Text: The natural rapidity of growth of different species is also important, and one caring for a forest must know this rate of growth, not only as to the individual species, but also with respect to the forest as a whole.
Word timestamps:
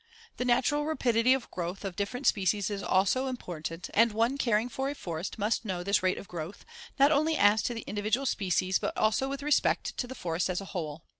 The 0.37 0.45
natural 0.45 0.85
rapidity 0.87 1.31
of 1.35 1.51
growth 1.51 1.85
of 1.85 1.95
different 1.95 2.25
species 2.25 2.71
is 2.71 2.81
also 2.81 3.27
important, 3.27 3.87
and 3.93 4.11
one 4.11 4.35
caring 4.39 4.67
for 4.67 4.89
a 4.89 4.95
forest 4.95 5.37
must 5.37 5.63
know 5.63 5.83
this 5.83 6.01
rate 6.01 6.17
of 6.17 6.27
growth, 6.27 6.65
not 6.97 7.11
only 7.11 7.37
as 7.37 7.61
to 7.61 7.75
the 7.75 7.81
individual 7.85 8.25
species, 8.25 8.79
but 8.79 8.97
also 8.97 9.29
with 9.29 9.43
respect 9.43 9.95
to 9.97 10.07
the 10.07 10.15
forest 10.15 10.49
as 10.49 10.59
a 10.59 10.65
whole. 10.73 11.03